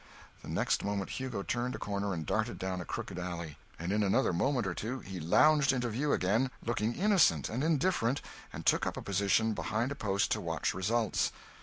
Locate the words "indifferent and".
7.63-8.65